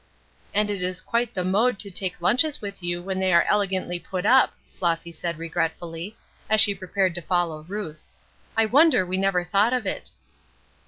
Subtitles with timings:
[0.51, 3.99] "And it is quite the mode to take lunches with you when they are elegantly
[3.99, 6.17] put up," Flossy said, regretfully,
[6.49, 8.07] as she prepared to follow Ruth.
[8.57, 10.09] "I wonder we never thought of it."